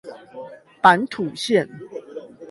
[0.81, 1.69] 板土線